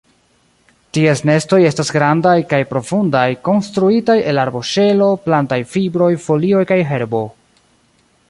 [0.97, 7.21] Ties nestoj estas grandaj kaj profundaj, konstruitaj el arboŝelo, plantaj fibroj, folioj kaj herbo.